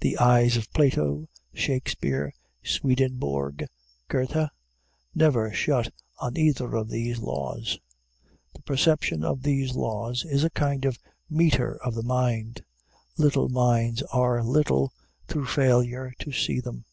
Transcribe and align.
The 0.00 0.18
eyes 0.18 0.56
of 0.56 0.68
Plato, 0.72 1.28
Shakspeare, 1.52 2.32
Swedenborg, 2.64 3.64
Goethe, 4.08 4.48
never 5.14 5.52
shut 5.52 5.94
on 6.18 6.36
either 6.36 6.74
of 6.74 6.88
these 6.88 7.20
laws. 7.20 7.78
The 8.54 8.62
perception 8.62 9.22
of 9.22 9.44
these 9.44 9.76
laws 9.76 10.24
is 10.24 10.42
a 10.42 10.50
kind 10.50 10.84
of 10.84 10.98
meter 11.30 11.76
of 11.84 11.94
the 11.94 12.02
mind. 12.02 12.64
Little 13.16 13.48
minds 13.48 14.02
are 14.12 14.42
little, 14.42 14.92
through 15.28 15.46
failure 15.46 16.12
to 16.18 16.32
see 16.32 16.58
them. 16.58 16.84